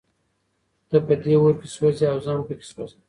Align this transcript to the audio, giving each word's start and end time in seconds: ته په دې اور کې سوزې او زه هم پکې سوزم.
ته 0.89 0.97
په 1.05 1.13
دې 1.23 1.33
اور 1.39 1.53
کې 1.59 1.67
سوزې 1.75 2.05
او 2.11 2.17
زه 2.23 2.29
هم 2.33 2.41
پکې 2.47 2.65
سوزم. 2.71 2.99